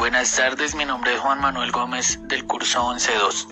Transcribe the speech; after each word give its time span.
buenas 0.00 0.34
tardes. 0.34 0.74
Mi 0.74 0.86
nombre 0.86 1.12
es 1.12 1.20
Juan 1.20 1.42
Manuel 1.42 1.70
Gómez 1.72 2.18
del 2.26 2.46
curso 2.46 2.82
11.2. 2.90 3.48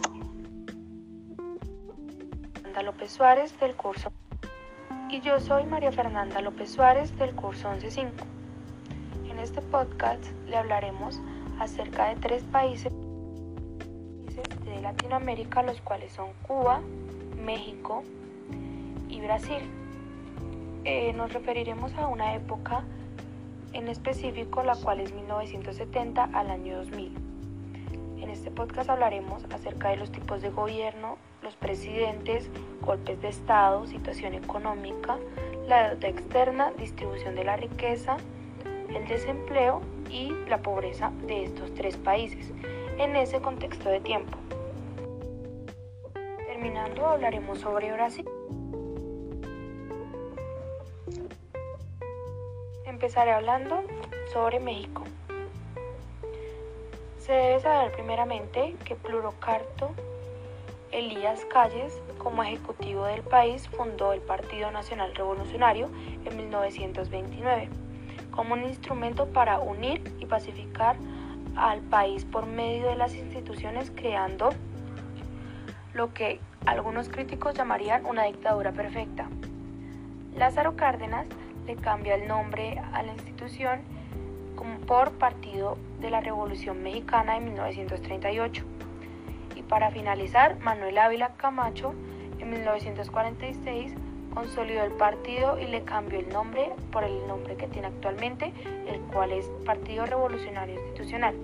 Fernanda 2.55 2.83
López 2.83 3.13
Suárez 3.13 3.61
del 3.61 3.75
curso 3.75 4.11
y 5.11 5.21
yo 5.21 5.41
soy 5.41 5.67
María 5.67 5.93
Fernanda 5.93 6.41
López 6.41 6.71
Suárez 6.73 7.15
del 7.19 7.35
curso 7.35 7.71
11.5. 7.71 8.09
En 9.31 9.39
este 9.39 9.61
podcast 9.61 10.25
le 10.47 10.57
hablaremos 10.57 11.21
acerca 11.61 12.07
de 12.09 12.17
tres 12.17 12.43
países 12.45 12.91
de 14.65 14.81
Latinoamérica, 14.81 15.63
los 15.63 15.83
cuales 15.83 16.15
son 16.15 16.31
Cuba, 16.47 16.81
México 17.45 18.05
y 19.11 19.21
Brasil. 19.21 19.61
Eh, 20.85 21.13
nos 21.13 21.31
referiremos 21.31 21.93
a 21.93 22.07
una 22.07 22.35
época 22.35 22.85
en 23.73 23.89
específico 23.89 24.63
la 24.63 24.77
cual 24.77 25.01
es 25.01 25.13
1970 25.13 26.25
al 26.25 26.51
año 26.51 26.79
2000. 26.79 27.17
En 28.21 28.31
este 28.31 28.51
podcast 28.51 28.91
hablaremos 28.91 29.45
acerca 29.53 29.91
de 29.91 29.97
los 29.97 30.11
tipos 30.11 30.43
de 30.43 30.51
gobierno, 30.51 31.19
los 31.43 31.57
presidentes, 31.57 32.51
golpes 32.83 33.21
de 33.23 33.29
Estado, 33.29 33.87
situación 33.87 34.35
económica, 34.35 35.17
la 35.67 35.95
deuda 35.95 36.09
externa, 36.09 36.73
distribución 36.79 37.35
de 37.35 37.45
la 37.45 37.57
riqueza, 37.57 38.17
el 38.95 39.07
desempleo 39.07 39.83
y 40.11 40.33
la 40.49 40.59
pobreza 40.59 41.13
de 41.27 41.45
estos 41.45 41.73
tres 41.75 41.97
países 41.97 42.53
en 42.99 43.17
ese 43.17 43.41
contexto 43.41 43.89
de 43.89 44.01
tiempo. 44.01 44.37
Terminando 46.47 47.07
hablaremos 47.07 47.61
sobre 47.61 47.93
Brasil. 47.93 48.27
Empezaré 52.99 53.31
hablando 53.31 53.85
sobre 54.33 54.59
México. 54.59 55.05
Se 57.21 57.33
debe 57.33 57.61
saber 57.61 57.93
primeramente 57.93 58.75
que 58.85 58.97
Plurocarto 58.97 59.91
Elías 60.91 61.45
Calles, 61.45 62.03
como 62.19 62.43
ejecutivo 62.43 63.05
del 63.05 63.23
país, 63.23 63.69
fundó 63.69 64.13
el 64.13 64.21
Partido 64.21 64.73
Nacional 64.73 65.15
Revolucionario 65.15 65.89
en 66.25 66.37
1929 66.37 67.69
como 68.33 68.55
un 68.55 68.65
instrumento 68.65 69.27
para 69.27 69.61
unir 69.61 70.03
y 70.19 70.27
pacificar 70.27 70.97
al 71.55 71.83
país 71.83 72.25
por 72.25 72.47
medio 72.47 72.89
de 72.89 72.97
las 72.97 73.15
instituciones, 73.15 73.93
creando 73.95 74.51
lo 75.95 76.13
que 76.13 76.41
algunos 76.67 77.09
críticos 77.09 77.55
llamarían 77.55 78.07
una 78.07 78.25
dictadura 78.25 78.73
perfecta. 78.73 79.29
Lázaro 80.35 80.75
Cárdenas 80.75 81.29
le 81.69 81.77
cambia 81.77 82.15
el 82.15 82.27
nombre 82.27 82.81
a 82.93 83.03
la 83.03 83.13
institución 83.13 83.81
por 84.87 85.13
Partido 85.13 85.77
de 86.01 86.11
la 86.11 86.23
Revolución 86.23 86.83
Mexicana 86.83 87.37
en 87.37 87.45
1938. 87.45 88.65
Y 89.55 89.63
para 89.63 89.91
finalizar, 89.91 90.59
Manuel 90.61 90.97
Ávila 90.97 91.35
Camacho 91.37 91.93
en 92.39 92.51
1946 92.51 93.93
consolidó 94.33 94.83
el 94.83 94.93
partido 94.93 95.59
y 95.61 95.67
le 95.67 95.83
cambió 95.83 96.21
el 96.21 96.29
nombre 96.31 96.73
por 96.91 97.05
el 97.05 97.27
nombre 97.29 97.57
que 97.57 97.67
tiene 97.67 97.89
actualmente, 97.89 98.53
el 98.87 98.99
cual 99.13 99.33
es 99.33 99.47
Partido 99.67 100.07
Revolucionario 100.07 100.75
Institucional. 100.75 101.35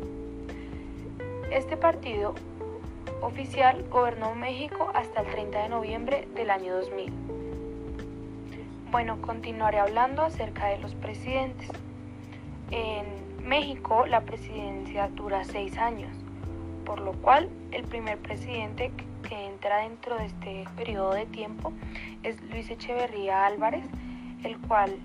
Este 1.51 1.77
partido 1.77 2.35
oficial 3.21 3.85
gobernó 3.91 4.35
México 4.35 4.91
hasta 4.95 5.21
el 5.21 5.27
30 5.27 5.63
de 5.65 5.69
noviembre 5.69 6.29
del 6.35 6.51
año 6.51 6.75
2000. 6.77 7.24
Bueno, 8.95 9.21
continuaré 9.21 9.81
hablando 9.81 10.23
acerca 10.23 10.67
de 10.67 10.79
los 10.79 10.95
presidentes. 10.95 11.69
En 12.71 13.05
México 13.45 14.07
la 14.07 14.21
presidencia 14.21 15.09
dura 15.09 15.43
seis 15.43 15.77
años, 15.79 16.17
por 16.87 17.01
lo 17.01 17.11
cual 17.15 17.51
el 17.73 17.83
primer 17.83 18.19
presidente 18.19 18.93
que 19.29 19.47
entra 19.47 19.79
dentro 19.79 20.17
de 20.17 20.27
este 20.27 20.65
periodo 20.77 21.13
de 21.13 21.27
tiempo 21.27 21.73
es 22.23 22.41
Luis 22.43 22.71
Echeverría 22.71 23.45
Álvarez, 23.45 23.85
el 24.45 24.61
cual 24.61 24.97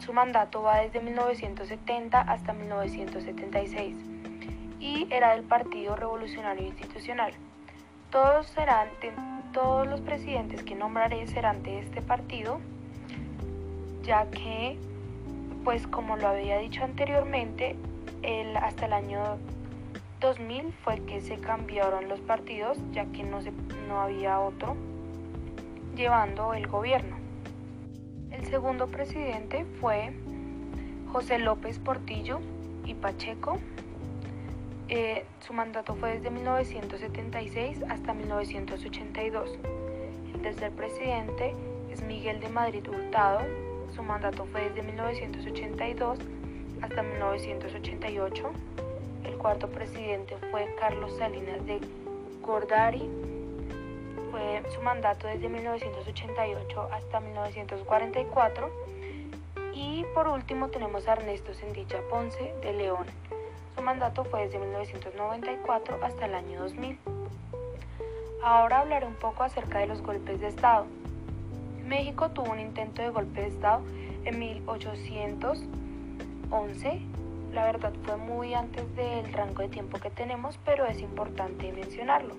su 0.00 0.12
mandato 0.12 0.60
va 0.60 0.80
desde 0.82 1.00
1970 1.00 2.20
hasta 2.20 2.52
1976 2.52 3.96
y 4.80 5.08
era 5.08 5.30
del 5.34 5.44
Partido 5.44 5.96
Revolucionario 5.96 6.66
Institucional. 6.66 7.32
Todos 8.10 8.48
serán 8.48 8.88
todos 9.54 9.86
los 9.86 10.02
presidentes 10.02 10.62
que 10.62 10.74
nombraré 10.74 11.26
serán 11.26 11.62
de 11.62 11.78
este 11.78 12.02
partido 12.02 12.60
ya 14.10 14.28
que, 14.28 14.76
pues 15.62 15.86
como 15.86 16.16
lo 16.16 16.26
había 16.26 16.58
dicho 16.58 16.82
anteriormente, 16.82 17.76
el, 18.22 18.56
hasta 18.56 18.86
el 18.86 18.92
año 18.92 19.38
2000 20.20 20.72
fue 20.82 20.98
que 21.04 21.20
se 21.20 21.36
cambiaron 21.36 22.08
los 22.08 22.18
partidos, 22.18 22.76
ya 22.90 23.06
que 23.12 23.22
no, 23.22 23.40
se, 23.40 23.52
no 23.86 24.00
había 24.00 24.40
otro 24.40 24.74
llevando 25.94 26.54
el 26.54 26.66
gobierno. 26.66 27.18
El 28.32 28.44
segundo 28.46 28.88
presidente 28.88 29.64
fue 29.80 30.12
José 31.12 31.38
López 31.38 31.78
Portillo 31.78 32.40
y 32.84 32.94
Pacheco. 32.94 33.60
Eh, 34.88 35.24
su 35.38 35.52
mandato 35.52 35.94
fue 35.94 36.14
desde 36.14 36.30
1976 36.30 37.84
hasta 37.88 38.12
1982. 38.12 39.56
El 40.34 40.42
tercer 40.42 40.72
presidente 40.72 41.54
es 41.92 42.02
Miguel 42.02 42.40
de 42.40 42.48
Madrid 42.48 42.82
Hurtado 42.88 43.69
su 43.94 44.02
mandato 44.02 44.44
fue 44.46 44.62
desde 44.62 44.82
1982 44.82 46.18
hasta 46.82 47.02
1988. 47.02 48.50
El 49.24 49.36
cuarto 49.36 49.68
presidente 49.68 50.36
fue 50.50 50.74
Carlos 50.78 51.16
Salinas 51.18 51.64
de 51.66 51.80
Gordari. 52.42 53.08
Fue 54.30 54.62
su 54.72 54.80
mandato 54.82 55.26
desde 55.26 55.48
1988 55.48 56.88
hasta 56.92 57.20
1944. 57.20 58.70
Y 59.74 60.04
por 60.14 60.28
último 60.28 60.68
tenemos 60.68 61.06
a 61.08 61.14
Ernesto 61.14 61.54
Sendicha 61.54 61.98
Ponce 62.10 62.52
de 62.62 62.72
León. 62.72 63.06
Su 63.76 63.82
mandato 63.82 64.24
fue 64.24 64.44
desde 64.44 64.58
1994 64.58 65.98
hasta 66.02 66.26
el 66.26 66.34
año 66.34 66.60
2000. 66.60 66.98
Ahora 68.42 68.80
hablaré 68.80 69.06
un 69.06 69.14
poco 69.14 69.42
acerca 69.42 69.78
de 69.78 69.86
los 69.86 70.02
golpes 70.02 70.40
de 70.40 70.48
Estado. 70.48 70.86
México 71.90 72.30
tuvo 72.30 72.52
un 72.52 72.60
intento 72.60 73.02
de 73.02 73.10
golpe 73.10 73.40
de 73.40 73.48
Estado 73.48 73.82
en 74.24 74.38
1811. 74.38 77.02
La 77.52 77.64
verdad 77.64 77.92
fue 78.04 78.16
muy 78.16 78.54
antes 78.54 78.84
del 78.94 79.32
rango 79.32 79.62
de 79.62 79.68
tiempo 79.68 79.98
que 79.98 80.10
tenemos, 80.10 80.56
pero 80.64 80.86
es 80.86 81.00
importante 81.00 81.72
mencionarlo. 81.72 82.36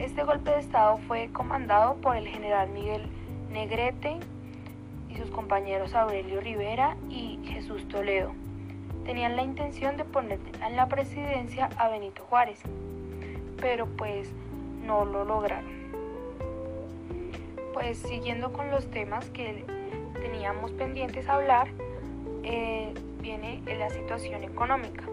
Este 0.00 0.24
golpe 0.24 0.50
de 0.50 0.58
Estado 0.58 0.98
fue 1.06 1.30
comandado 1.32 1.94
por 1.94 2.16
el 2.16 2.26
general 2.26 2.68
Miguel 2.70 3.06
Negrete 3.52 4.16
y 5.10 5.14
sus 5.14 5.30
compañeros 5.30 5.94
Aurelio 5.94 6.40
Rivera 6.40 6.96
y 7.08 7.38
Jesús 7.44 7.86
Toledo. 7.86 8.32
Tenían 9.04 9.36
la 9.36 9.44
intención 9.44 9.96
de 9.96 10.04
poner 10.04 10.40
en 10.66 10.74
la 10.74 10.88
presidencia 10.88 11.70
a 11.76 11.88
Benito 11.88 12.24
Juárez, 12.24 12.60
pero 13.60 13.86
pues 13.86 14.28
no 14.84 15.04
lo 15.04 15.24
lograron 15.24 15.75
pues 17.76 17.98
siguiendo 17.98 18.54
con 18.54 18.70
los 18.70 18.90
temas 18.90 19.28
que 19.32 19.62
teníamos 20.14 20.72
pendientes 20.72 21.28
hablar, 21.28 21.68
eh, 22.42 22.94
viene 23.20 23.60
la 23.66 23.90
situación 23.90 24.42
económica. 24.44 25.04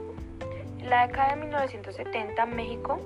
En 0.79 0.89
la 0.89 1.05
década 1.05 1.35
de 1.35 1.41
1970 1.41 2.45
México 2.45 3.01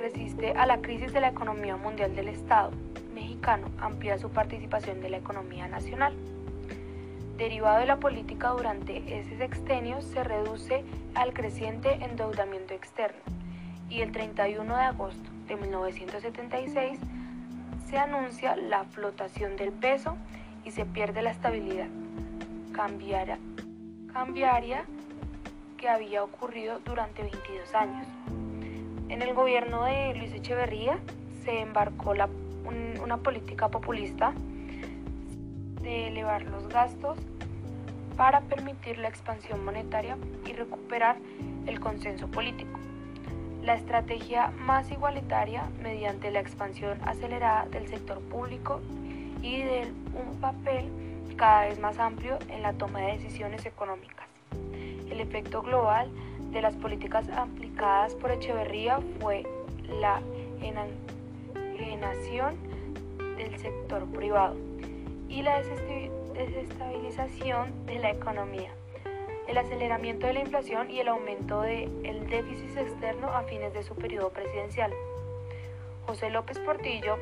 resiste 0.00 0.52
a 0.52 0.66
la 0.66 0.80
crisis 0.80 1.12
de 1.12 1.20
la 1.20 1.30
economía 1.30 1.74
mundial 1.74 2.14
del 2.14 2.28
Estado 2.28 2.70
mexicano, 3.12 3.66
amplía 3.80 4.18
su 4.18 4.30
participación 4.30 5.00
de 5.00 5.10
la 5.10 5.16
economía 5.16 5.66
nacional. 5.66 6.14
Derivado 7.38 7.80
de 7.80 7.86
la 7.86 7.96
política 7.96 8.50
durante 8.50 9.18
ese 9.18 9.36
sexenio, 9.36 10.00
se 10.00 10.22
reduce 10.22 10.84
al 11.16 11.32
creciente 11.32 11.94
endeudamiento 12.04 12.72
externo 12.72 13.18
y 13.90 14.02
el 14.02 14.12
31 14.12 14.76
de 14.76 14.82
agosto 14.82 15.28
de 15.48 15.56
1976 15.56 17.00
se 17.88 17.96
anuncia 17.96 18.54
la 18.54 18.84
flotación 18.84 19.56
del 19.56 19.72
peso 19.72 20.16
y 20.64 20.72
se 20.72 20.84
pierde 20.84 21.22
la 21.22 21.30
estabilidad 21.30 21.88
cambiaria, 22.72 23.38
que 25.76 25.88
había 25.88 26.22
ocurrido 26.22 26.80
durante 26.84 27.22
22 27.22 27.74
años. 27.74 28.06
En 29.08 29.22
el 29.22 29.32
gobierno 29.32 29.84
de 29.84 30.14
Luis 30.14 30.32
Echeverría 30.32 30.98
se 31.44 31.60
embarcó 31.60 32.14
una 33.02 33.16
política 33.18 33.68
populista 33.68 34.32
de 35.80 36.08
elevar 36.08 36.42
los 36.42 36.68
gastos 36.68 37.18
para 38.16 38.40
permitir 38.42 38.98
la 38.98 39.08
expansión 39.08 39.64
monetaria 39.64 40.18
y 40.44 40.52
recuperar 40.52 41.16
el 41.66 41.80
consenso 41.80 42.28
político 42.28 42.77
la 43.68 43.74
estrategia 43.74 44.50
más 44.52 44.90
igualitaria 44.90 45.68
mediante 45.82 46.30
la 46.30 46.40
expansión 46.40 46.98
acelerada 47.04 47.66
del 47.66 47.86
sector 47.86 48.18
público 48.18 48.80
y 49.42 49.58
de 49.58 49.92
un 50.14 50.40
papel 50.40 50.88
cada 51.36 51.66
vez 51.66 51.78
más 51.78 51.98
amplio 51.98 52.38
en 52.48 52.62
la 52.62 52.72
toma 52.72 53.00
de 53.00 53.18
decisiones 53.18 53.66
económicas. 53.66 54.26
El 55.10 55.20
efecto 55.20 55.60
global 55.60 56.10
de 56.50 56.62
las 56.62 56.76
políticas 56.76 57.28
aplicadas 57.28 58.14
por 58.14 58.30
Echeverría 58.30 59.00
fue 59.20 59.46
la 60.00 60.22
enajenación 60.62 62.56
del 63.36 63.58
sector 63.58 64.06
privado 64.06 64.56
y 65.28 65.42
la 65.42 65.60
desestabilización 65.60 67.84
de 67.84 67.98
la 67.98 68.12
economía, 68.12 68.72
el 69.48 69.56
aceleramiento 69.56 70.26
de 70.26 70.34
la 70.34 70.40
inflación 70.40 70.90
y 70.90 71.00
el 71.00 71.08
aumento 71.08 71.62
del 71.62 72.26
déficit 72.28 72.76
externo 72.76 73.28
a 73.28 73.42
fines 73.44 73.72
de 73.72 73.82
su 73.82 73.94
periodo 73.94 74.28
presidencial. 74.28 74.92
José 76.06 76.28
López 76.28 76.58
Portillo, 76.58 77.16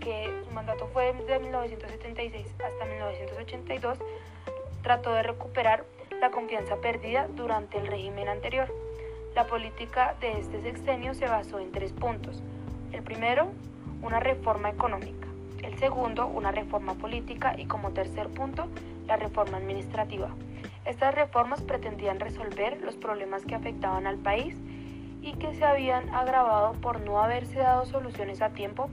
que 0.00 0.42
su 0.44 0.50
mandato 0.52 0.88
fue 0.92 1.12
de 1.12 1.38
1976 1.38 2.46
hasta 2.64 2.84
1982, 2.84 3.98
trató 4.82 5.14
de 5.14 5.22
recuperar 5.22 5.84
la 6.20 6.30
confianza 6.30 6.76
perdida 6.76 7.28
durante 7.28 7.78
el 7.78 7.86
régimen 7.86 8.28
anterior. 8.28 8.72
La 9.36 9.46
política 9.46 10.16
de 10.20 10.32
este 10.38 10.60
sexenio 10.60 11.14
se 11.14 11.26
basó 11.26 11.60
en 11.60 11.70
tres 11.70 11.92
puntos. 11.92 12.42
El 12.92 13.02
primero, 13.02 13.52
una 14.02 14.18
reforma 14.18 14.70
económica. 14.70 15.28
El 15.62 15.78
segundo, 15.78 16.26
una 16.26 16.50
reforma 16.50 16.94
política 16.94 17.54
y 17.56 17.66
como 17.66 17.92
tercer 17.92 18.28
punto, 18.28 18.66
la 19.06 19.16
reforma 19.16 19.58
administrativa. 19.58 20.30
Estas 20.84 21.14
reformas 21.14 21.62
pretendían 21.62 22.20
resolver 22.20 22.80
los 22.82 22.96
problemas 22.96 23.44
que 23.46 23.54
afectaban 23.54 24.06
al 24.06 24.18
país 24.18 24.54
y 25.22 25.32
que 25.32 25.54
se 25.54 25.64
habían 25.64 26.14
agravado 26.14 26.74
por 26.74 27.00
no 27.00 27.22
haberse 27.22 27.58
dado 27.58 27.86
soluciones 27.86 28.42
a 28.42 28.50
tiempo. 28.50 28.90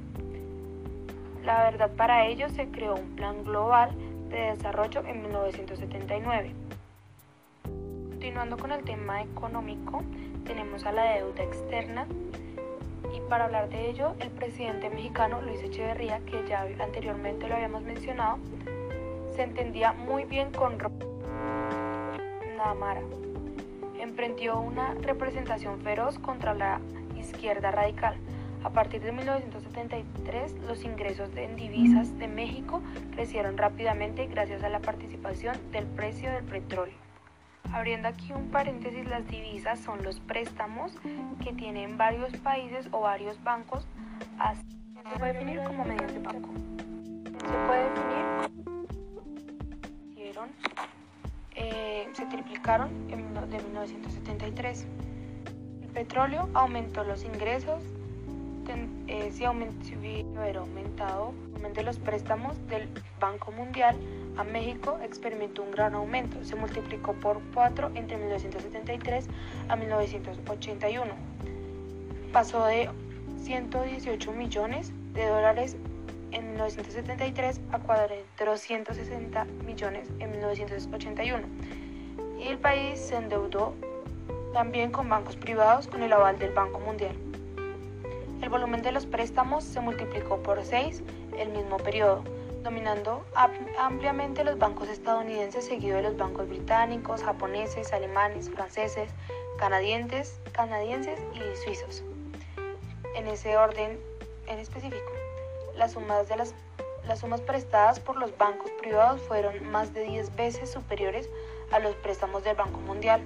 La 1.43 1.63
verdad 1.63 1.91
para 1.97 2.27
ello 2.27 2.47
se 2.49 2.69
creó 2.69 2.95
un 2.95 3.15
plan 3.15 3.43
global 3.43 3.91
de 4.29 4.39
desarrollo 4.51 5.05
en 5.05 5.21
1979. 5.23 6.53
Continuando 7.63 8.57
con 8.57 8.71
el 8.71 8.83
tema 8.83 9.21
económico, 9.23 10.03
tenemos 10.45 10.85
a 10.85 10.93
la 10.93 11.15
deuda 11.15 11.43
externa 11.43 12.07
y 13.13 13.19
para 13.27 13.45
hablar 13.45 13.67
de 13.67 13.89
ello, 13.89 14.15
el 14.19 14.29
presidente 14.29 14.89
mexicano 14.89 15.41
Luis 15.41 15.61
Echeverría, 15.61 16.19
que 16.19 16.45
ya 16.47 16.61
anteriormente 16.79 17.49
lo 17.49 17.55
habíamos 17.55 17.83
mencionado, 17.83 18.37
se 19.35 19.43
entendía 19.43 19.91
muy 19.91 20.23
bien 20.23 20.51
con 20.51 20.79
Namara. 22.65 23.01
Emprendió 23.99 24.59
una 24.59 24.93
representación 24.93 25.81
feroz 25.81 26.19
contra 26.19 26.53
la 26.53 26.79
izquierda 27.17 27.71
radical. 27.71 28.17
A 28.63 28.69
partir 28.69 29.01
de 29.01 29.11
1973, 29.11 30.53
los 30.67 30.83
ingresos 30.83 31.35
en 31.35 31.55
divisas 31.55 32.15
de 32.19 32.27
México 32.27 32.81
crecieron 33.13 33.57
rápidamente 33.57 34.27
gracias 34.27 34.63
a 34.63 34.69
la 34.69 34.79
participación 34.79 35.55
del 35.71 35.87
precio 35.87 36.31
del 36.31 36.43
petróleo. 36.43 36.93
Abriendo 37.73 38.07
aquí 38.07 38.31
un 38.33 38.51
paréntesis, 38.51 39.07
las 39.07 39.27
divisas 39.27 39.79
son 39.79 40.03
los 40.03 40.19
préstamos 40.19 40.93
que 41.43 41.53
tienen 41.53 41.97
varios 41.97 42.31
países 42.37 42.87
o 42.91 43.01
varios 43.01 43.41
bancos. 43.43 43.87
se 45.09 45.17
puede 45.17 45.33
definir 45.33 45.63
como 45.63 45.83
medios 45.83 46.13
de 46.13 46.19
banco. 46.19 46.49
Se 52.13 52.25
triplicaron 52.25 52.89
en 53.09 53.33
de 53.49 53.57
1973. 53.63 54.85
El 55.81 55.87
petróleo 55.89 56.49
aumentó 56.53 57.03
los 57.03 57.23
ingresos, 57.23 57.83
eh, 59.07 59.29
si, 59.33 59.43
aument, 59.43 59.83
si 59.83 59.95
hubiera 59.97 60.61
aumentado 60.61 61.33
los 61.83 61.99
préstamos 61.99 62.55
del 62.67 62.87
Banco 63.19 63.51
Mundial 63.51 63.95
a 64.37 64.43
México 64.43 64.99
experimentó 65.03 65.63
un 65.63 65.71
gran 65.71 65.95
aumento, 65.95 66.43
se 66.43 66.55
multiplicó 66.55 67.13
por 67.13 67.41
4 67.53 67.91
entre 67.95 68.17
1973 68.17 69.27
a 69.67 69.75
1981. 69.75 71.11
Pasó 72.31 72.65
de 72.65 72.89
118 73.43 74.31
millones 74.33 74.91
de 75.13 75.25
dólares 75.27 75.75
en 76.31 76.51
1973 76.51 77.61
a 77.71 77.79
460 77.79 79.45
millones 79.65 80.07
en 80.19 80.31
1981. 80.31 81.47
Y 82.41 82.47
el 82.47 82.57
país 82.57 82.99
se 82.99 83.15
endeudó 83.15 83.73
también 84.51 84.91
con 84.91 85.07
bancos 85.07 85.35
privados 85.35 85.87
con 85.87 86.01
el 86.01 86.11
aval 86.11 86.39
del 86.39 86.51
Banco 86.51 86.79
Mundial. 86.79 87.15
El 88.41 88.49
volumen 88.49 88.81
de 88.81 88.91
los 88.91 89.05
préstamos 89.05 89.63
se 89.63 89.79
multiplicó 89.79 90.37
por 90.37 90.63
6 90.63 91.03
el 91.37 91.49
mismo 91.49 91.77
periodo 91.77 92.23
dominando 92.63 93.23
ampliamente 93.79 94.43
los 94.43 94.57
bancos 94.57 94.89
estadounidenses 94.89 95.65
seguido 95.65 95.97
de 95.97 96.03
los 96.03 96.17
bancos 96.17 96.47
británicos, 96.47 97.23
japoneses, 97.23 97.91
alemanes, 97.93 98.49
franceses, 98.49 99.09
canadienses, 99.57 100.39
canadienses 100.51 101.19
y 101.33 101.63
suizos. 101.63 102.03
En 103.15 103.27
ese 103.27 103.57
orden 103.57 103.99
en 104.47 104.59
específico, 104.59 105.11
las 105.75 105.93
sumas, 105.93 106.27
las 107.07 107.19
sumas 107.19 107.41
prestadas 107.41 107.99
por 107.99 108.17
los 108.17 108.35
bancos 108.37 108.71
privados 108.79 109.21
fueron 109.21 109.69
más 109.71 109.93
de 109.93 110.03
10 110.03 110.35
veces 110.35 110.71
superiores 110.71 111.29
a 111.71 111.79
los 111.79 111.95
préstamos 111.95 112.43
del 112.43 112.55
Banco 112.55 112.79
Mundial. 112.81 113.21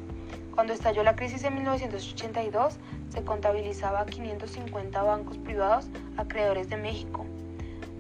Cuando 0.54 0.74
estalló 0.74 1.04
la 1.04 1.16
crisis 1.16 1.44
en 1.44 1.56
1982, 1.56 2.78
se 3.10 3.24
contabilizaba 3.24 4.06
550 4.06 5.04
bancos 5.04 5.38
privados 5.38 5.88
acreedores 6.18 6.70
de 6.70 6.78
México, 6.78 7.26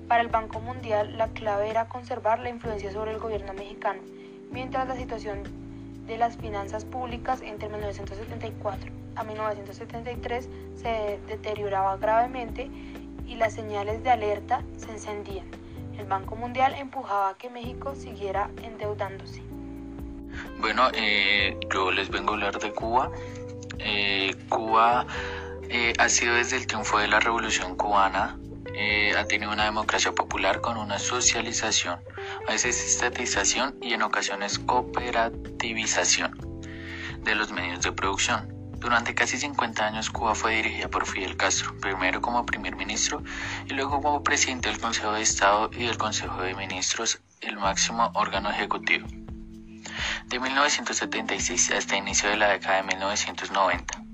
para 0.08 0.22
el 0.22 0.28
Banco 0.28 0.60
Mundial, 0.60 1.18
la 1.18 1.30
clave 1.30 1.72
era 1.72 1.90
conservar 1.90 2.38
la 2.38 2.50
influencia 2.50 2.92
sobre 2.92 3.12
el 3.12 3.18
gobierno 3.18 3.54
mexicano, 3.54 4.02
mientras 4.52 4.88
la 4.88 4.96
situación 4.96 5.42
de 6.06 6.18
las 6.18 6.38
finanzas 6.38 6.86
públicas 6.86 7.42
entre 7.42 7.70
1974 7.70 8.92
a 9.16 9.24
1973 9.24 10.48
se 10.76 11.20
deterioraba 11.28 11.98
gravemente 11.98 12.70
y 13.26 13.36
las 13.36 13.54
señales 13.54 14.04
de 14.04 14.12
alerta 14.12 14.62
se 14.78 14.92
encendían. 14.92 15.48
El 15.98 16.06
Banco 16.06 16.36
Mundial 16.36 16.76
empujaba 16.76 17.30
a 17.30 17.38
que 17.38 17.50
México 17.50 17.96
siguiera 17.96 18.52
endeudándose. 18.62 19.55
Bueno, 20.66 20.90
eh, 20.96 21.60
yo 21.72 21.92
les 21.92 22.10
vengo 22.10 22.32
a 22.32 22.34
hablar 22.34 22.58
de 22.58 22.72
Cuba. 22.72 23.12
Eh, 23.78 24.36
Cuba 24.50 25.06
eh, 25.70 25.94
ha 26.00 26.10
sido 26.10 26.34
desde 26.34 26.58
el 26.58 26.66
triunfo 26.66 26.98
de 26.98 27.08
la 27.08 27.20
Revolución 27.20 27.76
cubana 27.76 28.40
eh, 28.74 29.14
ha 29.16 29.26
tenido 29.28 29.52
una 29.52 29.66
democracia 29.66 30.12
popular 30.14 30.62
con 30.62 30.78
una 30.78 30.98
socialización, 30.98 32.00
a 32.48 32.52
veces 32.52 32.84
estatización 32.84 33.76
y 33.80 33.94
en 33.94 34.02
ocasiones 34.02 34.58
cooperativización 34.58 36.36
de 37.22 37.36
los 37.36 37.52
medios 37.52 37.82
de 37.84 37.92
producción. 37.92 38.52
Durante 38.80 39.14
casi 39.14 39.38
50 39.38 39.86
años 39.86 40.10
Cuba 40.10 40.34
fue 40.34 40.56
dirigida 40.56 40.88
por 40.88 41.06
Fidel 41.06 41.38
Castro, 41.38 41.78
primero 41.78 42.22
como 42.22 42.44
primer 42.44 42.76
ministro 42.76 43.22
y 43.68 43.76
luego 43.76 44.02
como 44.02 44.24
presidente 44.24 44.70
del 44.70 44.80
Consejo 44.80 45.12
de 45.12 45.22
Estado 45.22 45.70
y 45.72 45.86
del 45.86 46.00
Consejo 46.00 46.42
de 46.42 46.56
Ministros, 46.56 47.22
el 47.42 47.58
máximo 47.58 48.10
órgano 48.16 48.50
ejecutivo. 48.50 49.06
De 50.28 50.40
1976 50.40 51.72
hasta 51.72 51.96
inicio 51.96 52.30
de 52.30 52.38
la 52.38 52.50
década 52.50 52.78
de 52.78 52.84
1990. 52.84 54.05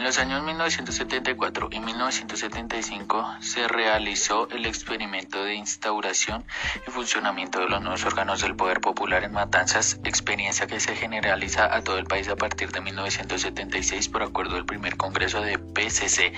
En 0.00 0.06
los 0.06 0.16
años 0.16 0.42
1974 0.42 1.68
y 1.72 1.78
1975 1.78 3.36
se 3.40 3.68
realizó 3.68 4.48
el 4.48 4.64
experimento 4.64 5.44
de 5.44 5.56
instauración 5.56 6.42
y 6.88 6.90
funcionamiento 6.90 7.60
de 7.60 7.68
los 7.68 7.82
nuevos 7.82 8.06
órganos 8.06 8.40
del 8.40 8.56
poder 8.56 8.80
popular 8.80 9.24
en 9.24 9.32
Matanzas, 9.32 10.00
experiencia 10.04 10.66
que 10.66 10.80
se 10.80 10.96
generaliza 10.96 11.66
a 11.66 11.82
todo 11.82 11.98
el 11.98 12.06
país 12.06 12.28
a 12.28 12.36
partir 12.36 12.72
de 12.72 12.80
1976 12.80 14.08
por 14.08 14.22
acuerdo 14.22 14.54
del 14.54 14.64
primer 14.64 14.96
Congreso 14.96 15.42
de 15.42 15.58
PCC. 15.58 16.32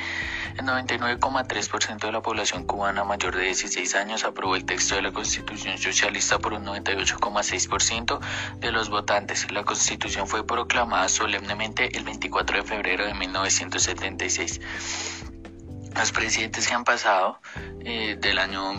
El 0.58 0.66
99,3% 0.66 2.00
de 2.00 2.12
la 2.12 2.20
población 2.20 2.64
cubana 2.64 3.04
mayor 3.04 3.36
de 3.36 3.44
16 3.44 3.94
años 3.94 4.24
aprobó 4.24 4.56
el 4.56 4.64
texto 4.64 4.96
de 4.96 5.02
la 5.02 5.12
Constitución 5.12 5.78
Socialista 5.78 6.40
por 6.40 6.52
un 6.52 6.66
98,6% 6.66 8.18
de 8.58 8.72
los 8.72 8.90
votantes. 8.90 9.52
La 9.52 9.62
Constitución 9.62 10.26
fue 10.26 10.44
proclamada 10.44 11.08
solemnemente 11.08 11.96
el 11.96 12.02
24 12.02 12.56
de 12.56 12.62
febrero 12.64 13.06
de 13.06 13.14
1976 13.14 13.51
1976. 13.60 14.60
Los 15.94 16.12
presidentes 16.12 16.66
que 16.66 16.74
han 16.74 16.84
pasado 16.84 17.40
eh, 17.80 18.16
del 18.20 18.38
año 18.38 18.72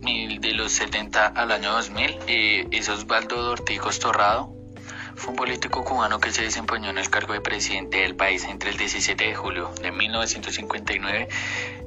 de 0.00 0.52
los 0.52 0.72
70 0.72 1.26
al 1.26 1.50
año 1.50 1.72
2000 1.72 2.18
eh, 2.28 2.68
es 2.70 2.88
Osvaldo 2.88 3.42
Dorticos 3.42 3.98
Torrado. 3.98 4.55
Fue 5.16 5.30
un 5.30 5.36
político 5.36 5.82
cubano 5.82 6.20
que 6.20 6.30
se 6.30 6.42
desempeñó 6.42 6.90
en 6.90 6.98
el 6.98 7.08
cargo 7.08 7.32
de 7.32 7.40
presidente 7.40 7.98
del 7.98 8.14
país 8.14 8.44
entre 8.44 8.70
el 8.70 8.76
17 8.76 9.24
de 9.24 9.34
julio 9.34 9.72
de 9.80 9.90
1959 9.90 11.28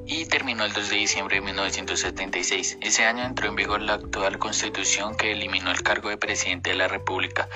y 0.06 0.26
terminó 0.26 0.64
el 0.64 0.72
2 0.72 0.90
de 0.90 0.96
diciembre 0.96 1.36
de 1.36 1.42
1976. 1.42 2.78
Ese 2.80 3.04
año 3.04 3.24
entró 3.24 3.48
en 3.48 3.54
vigor 3.54 3.82
la 3.82 3.94
actual 3.94 4.38
constitución 4.38 5.16
que 5.16 5.30
eliminó 5.30 5.70
el 5.70 5.82
cargo 5.82 6.08
de 6.08 6.16
presidente 6.16 6.70
de 6.70 6.76
la 6.76 6.88
República 6.88 7.48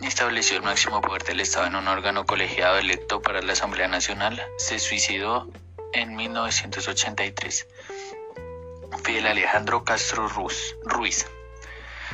y 0.00 0.06
estableció 0.06 0.58
el 0.58 0.62
máximo 0.62 1.00
poder 1.00 1.24
del 1.24 1.40
Estado 1.40 1.66
en 1.66 1.76
un 1.76 1.88
órgano 1.88 2.26
colegiado 2.26 2.78
electo 2.78 3.22
para 3.22 3.40
la 3.40 3.54
Asamblea 3.54 3.88
Nacional. 3.88 4.42
Se 4.58 4.78
suicidó 4.78 5.48
en 5.94 6.14
1983. 6.14 7.66
Fidel 9.02 9.26
Alejandro 9.26 9.84
Castro 9.84 10.28
Ruiz. 10.28 11.26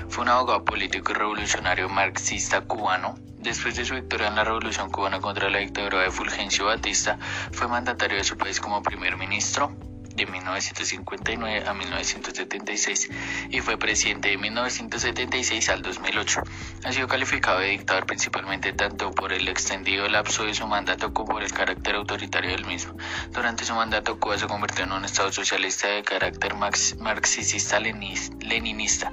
Fue 0.09 0.23
un 0.23 0.31
abogado 0.31 0.65
político 0.65 1.13
y 1.13 1.15
revolucionario 1.15 1.89
marxista 1.89 2.61
cubano. 2.63 3.15
Después 3.39 3.77
de 3.77 3.85
su 3.85 3.95
victoria 3.95 4.29
en 4.29 4.37
la 4.37 4.45
Revolución 4.45 4.91
cubana 4.91 5.21
contra 5.21 5.49
la 5.49 5.59
dictadura 5.59 6.03
de 6.03 6.11
Fulgencio 6.11 6.67
Batista, 6.67 7.19
fue 7.53 7.69
mandatario 7.69 8.19
de 8.19 8.25
su 8.25 8.37
país 8.37 8.61
como 8.61 8.83
primer 8.83 9.17
ministro 9.17 9.73
de 10.19 10.27
1959 10.27 11.65
a 11.67 11.73
1976 11.73 13.09
y 13.51 13.61
fue 13.61 13.79
presidente 13.79 14.29
de 14.31 14.37
1976 14.37 15.69
al 15.69 15.83
2008. 15.83 16.43
Ha 16.85 16.93
sido 16.93 17.07
calificado 17.07 17.61
de 17.61 17.69
dictador 17.69 18.05
principalmente 18.05 18.73
tanto 18.73 19.13
por 19.13 19.33
el 19.33 19.47
extendido 19.49 20.09
lapso 20.09 20.45
de 20.45 20.55
su 20.55 20.67
mandato 20.67 21.15
como 21.15 21.35
por 21.35 21.45
el 21.45 21.53
carácter 21.53 21.95
autoritario 21.95 22.51
del 22.51 22.67
mismo. 22.67 22.97
Durante 23.31 23.65
su 23.65 23.75
mandato 23.75 24.19
Cuba 24.19 24.39
se 24.39 24.49
convirtió 24.49 24.83
en 24.85 24.93
un 24.93 25.05
estado 25.05 25.31
socialista 25.31 25.87
de 25.89 26.03
carácter 26.03 26.55
marxista-leninista 26.55 29.13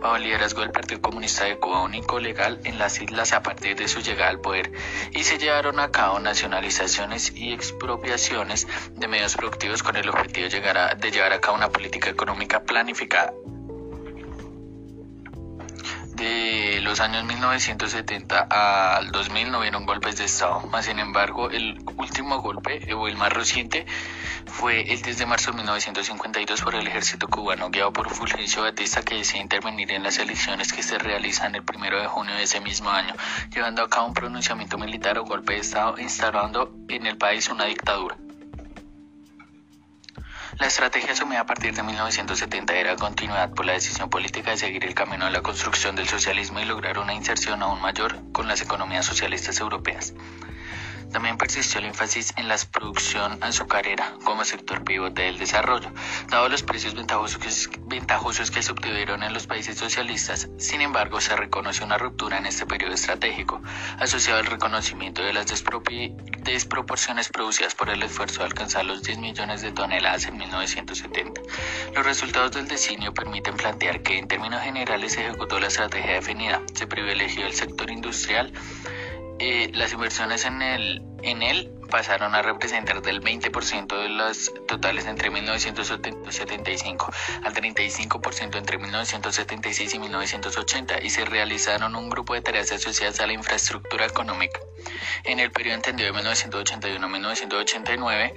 bajo 0.00 0.16
el 0.16 0.22
liderazgo 0.22 0.60
del 0.60 0.70
Partido 0.70 1.00
Comunista 1.00 1.44
de 1.44 1.58
Cuba, 1.58 1.82
único 1.82 2.20
legal 2.20 2.60
en 2.64 2.78
las 2.78 3.00
islas 3.00 3.32
a 3.32 3.42
partir 3.42 3.76
de 3.76 3.88
su 3.88 4.00
llegada 4.00 4.30
al 4.30 4.40
poder, 4.40 4.70
y 5.12 5.24
se 5.24 5.38
llevaron 5.38 5.80
a 5.80 5.90
cabo 5.90 6.20
nacionalizaciones 6.20 7.32
y 7.34 7.52
expropiaciones 7.52 8.66
de 8.92 9.08
medios 9.08 9.36
productivos 9.36 9.82
con 9.82 9.96
el 9.96 10.08
objetivo 10.08 10.43
de, 10.44 10.50
llegar 10.50 10.78
a, 10.78 10.94
de 10.94 11.10
llevar 11.10 11.32
a 11.32 11.40
cabo 11.40 11.56
una 11.56 11.70
política 11.70 12.10
económica 12.10 12.62
planificada 12.62 13.32
de 16.14 16.80
los 16.80 17.00
años 17.00 17.24
1970 17.24 18.40
al 18.40 19.10
2000 19.10 19.50
no 19.50 19.60
vieron 19.60 19.84
golpes 19.84 20.16
de 20.16 20.24
Estado, 20.24 20.60
más 20.68 20.84
sin 20.84 20.98
embargo 21.00 21.50
el 21.50 21.82
último 21.96 22.40
golpe 22.40 22.94
o 22.94 23.08
el 23.08 23.16
más 23.16 23.32
reciente 23.32 23.84
fue 24.46 24.92
el 24.92 25.02
10 25.02 25.18
de 25.18 25.26
marzo 25.26 25.50
de 25.50 25.56
1952 25.56 26.62
por 26.62 26.76
el 26.76 26.86
ejército 26.86 27.26
cubano 27.26 27.68
guiado 27.70 27.92
por 27.92 28.08
Fulgencio 28.10 28.62
Batista 28.62 29.02
que 29.02 29.16
decide 29.16 29.42
intervenir 29.42 29.90
en 29.90 30.04
las 30.04 30.18
elecciones 30.18 30.72
que 30.72 30.82
se 30.82 30.98
realizan 30.98 31.54
el 31.56 31.62
1 31.62 31.98
de 31.98 32.06
junio 32.06 32.34
de 32.36 32.44
ese 32.44 32.60
mismo 32.60 32.90
año, 32.90 33.14
llevando 33.52 33.82
a 33.82 33.88
cabo 33.88 34.06
un 34.06 34.14
pronunciamiento 34.14 34.78
militar 34.78 35.18
o 35.18 35.24
golpe 35.24 35.54
de 35.54 35.60
Estado 35.60 35.98
instalando 35.98 36.72
en 36.88 37.06
el 37.06 37.16
país 37.16 37.48
una 37.48 37.64
dictadura. 37.64 38.16
La 40.60 40.68
estrategia 40.68 41.12
asumida 41.12 41.40
a 41.40 41.46
partir 41.46 41.74
de 41.74 41.82
1970 41.82 42.74
era 42.74 42.96
continuidad 42.96 43.50
por 43.50 43.66
la 43.66 43.72
decisión 43.72 44.08
política 44.08 44.52
de 44.52 44.56
seguir 44.56 44.84
el 44.84 44.94
camino 44.94 45.24
de 45.24 45.32
la 45.32 45.42
construcción 45.42 45.96
del 45.96 46.08
socialismo 46.08 46.60
y 46.60 46.64
lograr 46.64 46.98
una 46.98 47.12
inserción 47.12 47.62
aún 47.62 47.80
mayor 47.80 48.16
con 48.32 48.46
las 48.46 48.62
economías 48.62 49.04
socialistas 49.04 49.58
europeas. 49.60 50.14
También 51.14 51.38
persistió 51.38 51.78
el 51.78 51.86
énfasis 51.86 52.34
en 52.36 52.48
la 52.48 52.56
producción 52.72 53.38
azucarera 53.40 54.14
como 54.24 54.44
sector 54.44 54.82
pivote 54.82 55.22
del 55.22 55.38
desarrollo, 55.38 55.92
dado 56.28 56.48
los 56.48 56.64
precios 56.64 56.96
ventajosos 56.96 58.50
que, 58.50 58.62
se 58.62 58.72
obtuvieron 58.72 59.22
en 59.22 59.32
los 59.32 59.46
países 59.46 59.78
socialistas. 59.78 60.48
Sin 60.58 60.80
embargo, 60.80 61.20
se 61.20 61.36
reconoce 61.36 61.84
una 61.84 61.98
ruptura 61.98 62.38
en 62.38 62.46
este 62.46 62.66
periodo 62.66 62.94
estratégico, 62.94 63.62
asociado 64.00 64.40
al 64.40 64.46
reconocimiento 64.46 65.22
de 65.22 65.32
las 65.32 65.46
desproporciones 65.46 67.28
producidas 67.28 67.76
por 67.76 67.90
el 67.90 68.02
esfuerzo 68.02 68.40
de 68.40 68.46
alcanzar 68.46 68.84
los 68.84 69.04
10 69.04 69.18
millones 69.18 69.62
de 69.62 69.70
toneladas 69.70 70.26
en 70.26 70.36
1970. 70.36 71.40
Los 71.94 72.04
resultados 72.04 72.50
del 72.50 72.66
designio 72.66 73.14
permiten 73.14 73.56
plantear 73.56 74.02
que 74.02 74.18
en 74.18 74.26
términos 74.26 74.62
generales 74.62 75.12
se 75.12 75.24
ejecutó 75.24 75.60
la 75.60 75.68
estrategia 75.68 76.14
definida, 76.14 76.60
se 76.74 76.88
privilegió 76.88 77.46
el 77.46 77.54
sector 77.54 77.88
industrial, 77.88 78.52
eh, 79.38 79.70
las 79.74 79.92
inversiones 79.92 80.44
en, 80.44 80.62
el, 80.62 81.02
en 81.22 81.42
él 81.42 81.70
pasaron 81.90 82.34
a 82.34 82.42
representar 82.42 83.02
del 83.02 83.20
20% 83.20 84.02
de 84.02 84.08
las 84.08 84.52
totales 84.66 85.06
entre 85.06 85.30
1975 85.30 87.12
al 87.42 87.54
35% 87.54 88.56
entre 88.56 88.78
1976 88.78 89.94
y 89.94 89.98
1980 89.98 91.02
y 91.02 91.10
se 91.10 91.24
realizaron 91.24 91.94
un 91.94 92.10
grupo 92.10 92.34
de 92.34 92.42
tareas 92.42 92.72
asociadas 92.72 93.20
a 93.20 93.26
la 93.26 93.32
infraestructura 93.32 94.06
económica. 94.06 94.60
En 95.24 95.40
el 95.40 95.50
periodo 95.50 95.76
entendido 95.76 96.06
de 96.08 96.12
1981 96.14 97.04
a 97.04 97.08
1989 97.08 98.34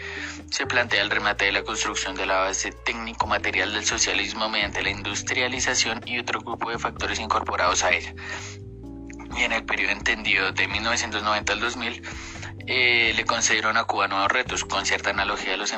se 0.52 0.66
plantea 0.66 1.02
el 1.02 1.10
remate 1.10 1.46
de 1.46 1.52
la 1.52 1.64
construcción 1.64 2.16
de 2.16 2.26
la 2.26 2.40
base 2.40 2.72
técnico-material 2.72 3.74
del 3.74 3.86
socialismo 3.86 4.50
mediante 4.50 4.82
la 4.84 4.90
industrialización 4.90 6.02
y 6.06 6.20
otro 6.20 6.42
grupo 6.42 6.70
de 6.70 6.80
factores 6.80 7.20
incorporados 7.20 7.84
a 7.84 7.92
ella 7.92 8.14
y 9.36 9.44
en 9.44 9.52
el 9.52 9.66
periodo 9.66 9.92
entendido 9.92 10.52
de 10.52 10.68
1990 10.68 11.54
al 11.54 11.60
2000 11.60 12.02
eh, 12.68 13.14
le 13.16 13.26
concedieron 13.26 13.78
a 13.78 13.86
Cuba 13.86 14.08
nuevos 14.08 14.32
retos 14.32 14.66
con 14.66 14.86
cierta 14.86 15.10
analogía 15.10 15.52
de 15.52 15.58
los 15.58 15.72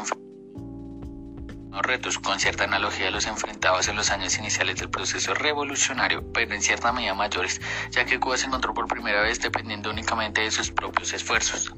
retos 1.82 2.20
con 2.20 2.40
cierta 2.40 2.64
analogía 2.64 3.06
de 3.06 3.12
los 3.12 3.26
enfrentados 3.28 3.88
en 3.88 3.96
los 3.96 4.10
años 4.10 4.38
iniciales 4.38 4.78
del 4.78 4.90
proceso 4.90 5.34
revolucionario, 5.34 6.24
pero 6.34 6.54
en 6.54 6.62
cierta 6.62 6.92
medida 6.92 7.14
mayores, 7.14 7.62
ya 7.92 8.06
que 8.06 8.20
Cuba 8.20 8.38
se 8.38 8.48
encontró 8.48 8.74
por 8.74 8.88
primera 8.88 9.22
vez 9.22 9.40
dependiendo 9.40 9.90
únicamente 9.90 10.42
de 10.42 10.52
sus 10.52 10.72
propios 10.72 11.14
esfuerzos. 11.14 11.74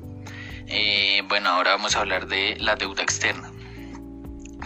Eh, 0.67 1.21
bueno, 1.27 1.49
ahora 1.49 1.71
vamos 1.71 1.95
a 1.95 1.99
hablar 1.99 2.27
de 2.27 2.55
la 2.59 2.75
deuda 2.75 3.03
externa. 3.03 3.51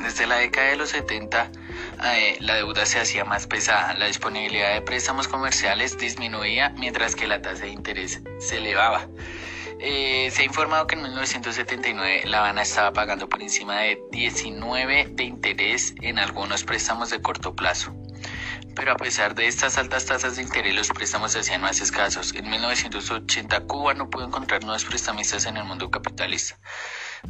Desde 0.01 0.27
la 0.27 0.37
década 0.37 0.67
de 0.67 0.75
los 0.75 0.89
70, 0.89 1.51
eh, 2.03 2.37
la 2.39 2.55
deuda 2.55 2.85
se 2.85 2.99
hacía 2.99 3.25
más 3.25 3.47
pesada, 3.47 3.93
la 3.93 4.07
disponibilidad 4.07 4.73
de 4.73 4.81
préstamos 4.81 5.27
comerciales 5.27 5.97
disminuía 5.97 6.69
mientras 6.77 7.15
que 7.15 7.27
la 7.27 7.41
tasa 7.41 7.63
de 7.63 7.69
interés 7.69 8.21
se 8.39 8.57
elevaba. 8.57 9.07
Eh, 9.79 10.29
se 10.31 10.41
ha 10.41 10.45
informado 10.45 10.87
que 10.87 10.95
en 10.95 11.03
1979 11.03 12.23
La 12.25 12.39
Habana 12.39 12.61
estaba 12.61 12.93
pagando 12.93 13.27
por 13.27 13.41
encima 13.41 13.81
de 13.81 14.01
19 14.11 15.09
de 15.11 15.23
interés 15.23 15.93
en 16.01 16.17
algunos 16.17 16.63
préstamos 16.63 17.09
de 17.09 17.21
corto 17.21 17.55
plazo. 17.55 17.93
Pero 18.75 18.93
a 18.93 18.97
pesar 18.97 19.35
de 19.35 19.47
estas 19.47 19.77
altas 19.77 20.05
tasas 20.05 20.35
de 20.35 20.43
interés, 20.43 20.75
los 20.75 20.89
préstamos 20.89 21.33
se 21.33 21.39
hacían 21.39 21.61
más 21.61 21.79
escasos. 21.81 22.33
En 22.35 22.49
1980 22.49 23.61
Cuba 23.61 23.93
no 23.93 24.09
pudo 24.09 24.25
encontrar 24.25 24.63
nuevos 24.63 24.85
prestamistas 24.85 25.45
en 25.45 25.57
el 25.57 25.63
mundo 25.63 25.91
capitalista 25.91 26.57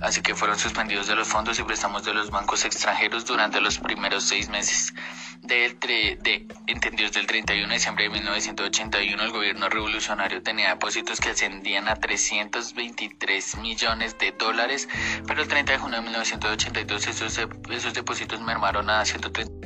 así 0.01 0.21
que 0.21 0.35
fueron 0.35 0.57
suspendidos 0.57 1.07
de 1.07 1.15
los 1.15 1.27
fondos 1.27 1.59
y 1.59 1.63
préstamos 1.63 2.03
de 2.03 2.13
los 2.13 2.29
bancos 2.29 2.65
extranjeros 2.65 3.25
durante 3.25 3.61
los 3.61 3.79
primeros 3.79 4.23
seis 4.23 4.49
meses. 4.49 4.93
Del 5.41 5.77
de, 5.79 6.47
entendidos 6.67 7.11
del 7.11 7.27
31 7.27 7.67
de 7.67 7.73
diciembre 7.75 8.05
de 8.05 8.09
1981, 8.09 9.23
el 9.23 9.31
gobierno 9.31 9.69
revolucionario 9.69 10.41
tenía 10.41 10.69
depósitos 10.69 11.19
que 11.19 11.29
ascendían 11.29 11.87
a 11.87 11.95
323 11.95 13.57
millones 13.57 14.17
de 14.17 14.31
dólares, 14.31 14.87
pero 15.27 15.41
el 15.43 15.47
30 15.47 15.73
de 15.73 15.77
junio 15.77 15.97
de 15.97 16.03
1982 16.03 17.07
esos, 17.07 17.39
esos 17.69 17.93
depósitos 17.93 18.41
mermaron 18.41 18.89
a 18.89 19.05
130 19.05 19.64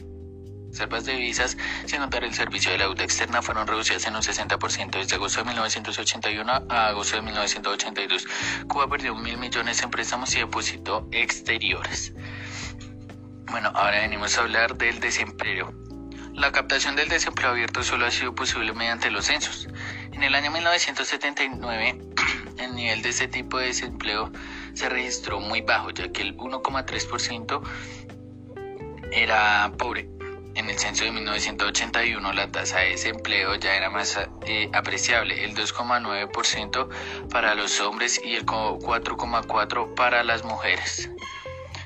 reservas 0.69 1.05
de 1.05 1.13
divisas, 1.13 1.57
sin 1.85 1.99
contar 1.99 2.23
el 2.23 2.33
servicio 2.33 2.71
de 2.71 2.77
la 2.77 2.85
deuda 2.85 3.03
externa, 3.03 3.41
fueron 3.41 3.67
reducidas 3.67 4.05
en 4.05 4.15
un 4.15 4.21
60% 4.21 4.91
desde 4.91 5.15
agosto 5.15 5.39
de 5.39 5.45
1981 5.45 6.51
a 6.69 6.87
agosto 6.87 7.15
de 7.15 7.21
1982. 7.23 8.27
Cuba 8.67 8.87
perdió 8.87 9.15
mil 9.15 9.37
millones 9.37 9.81
en 9.81 9.89
préstamos 9.89 10.33
y 10.35 10.39
depósitos 10.39 11.03
exteriores. 11.11 12.13
Bueno, 13.51 13.71
ahora 13.73 14.01
venimos 14.01 14.37
a 14.37 14.41
hablar 14.41 14.77
del 14.77 14.99
desempleo. 14.99 15.73
La 16.33 16.51
captación 16.51 16.95
del 16.95 17.09
desempleo 17.09 17.49
abierto 17.49 17.83
solo 17.83 18.05
ha 18.05 18.11
sido 18.11 18.33
posible 18.33 18.71
mediante 18.73 19.09
los 19.09 19.25
censos. 19.25 19.67
En 20.13 20.23
el 20.23 20.35
año 20.35 20.51
1979, 20.51 21.99
el 22.59 22.75
nivel 22.75 23.01
de 23.01 23.09
este 23.09 23.27
tipo 23.27 23.57
de 23.57 23.67
desempleo 23.67 24.31
se 24.73 24.87
registró 24.87 25.39
muy 25.39 25.61
bajo, 25.61 25.89
ya 25.89 26.11
que 26.11 26.21
el 26.21 26.37
1,3% 26.37 27.61
era 29.11 29.71
pobre. 29.77 30.18
En 30.59 30.69
el 30.69 30.77
censo 30.77 31.05
de 31.05 31.11
1981 31.11 32.33
la 32.33 32.51
tasa 32.51 32.79
de 32.79 32.89
desempleo 32.89 33.55
ya 33.55 33.77
era 33.77 33.89
más 33.89 34.19
eh, 34.45 34.69
apreciable, 34.73 35.45
el 35.45 35.55
2,9% 35.55 37.29
para 37.29 37.55
los 37.55 37.79
hombres 37.79 38.19
y 38.21 38.35
el 38.35 38.45
4,4% 38.45 39.95
para 39.95 40.21
las 40.25 40.43
mujeres. 40.43 41.09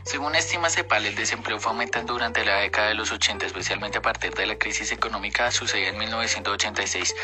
Según 0.02 0.34
estima 0.34 0.72
CEPAL, 0.72 1.06
el 1.06 1.14
desempleo 1.14 1.60
fue 1.60 1.72
aumentando 1.72 2.14
durante 2.14 2.44
la 2.44 2.62
década 2.62 2.88
de 2.88 2.96
los 2.96 3.12
80, 3.12 3.46
especialmente 3.46 4.00
a 4.00 4.02
partir 4.02 4.34
de 4.34 4.48
la 4.48 4.58
crisis 4.58 4.92
económica 4.92 5.52
sucedida 5.52 5.90
en 5.90 6.00
1986, 6.00 7.16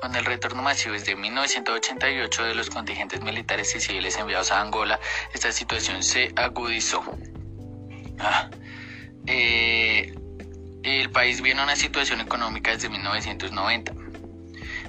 con 0.00 0.14
el 0.14 0.24
retorno 0.24 0.62
masivo 0.62 0.92
desde 0.92 1.16
1988 1.16 2.44
de 2.44 2.54
los 2.54 2.70
contingentes 2.70 3.20
militares 3.22 3.74
y 3.74 3.80
civiles 3.80 4.16
enviados 4.18 4.52
a 4.52 4.60
Angola, 4.60 5.00
esta 5.34 5.50
situación 5.50 6.04
se 6.04 6.32
agudizó. 6.36 7.02
País 11.12 11.42
viene 11.42 11.62
una 11.62 11.76
situación 11.76 12.20
económica 12.20 12.72
desde 12.72 12.88
1990, 12.88 13.92